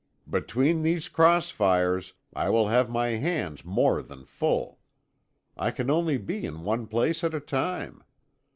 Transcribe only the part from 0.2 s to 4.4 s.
"Between these cross fires, I will have my hands more than